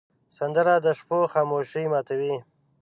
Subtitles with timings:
[0.37, 2.35] سندره د شپو خاموشي ماتوې